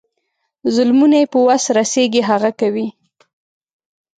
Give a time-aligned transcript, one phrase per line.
[0.75, 2.87] ظلمونه یې په وس رسیږي هغه کوي.